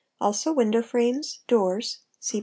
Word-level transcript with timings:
also 0.19 0.51
window 0.51 0.81
frames, 0.81 1.41
doors 1.45 1.99
(see 2.19 2.39
p. 2.39 2.39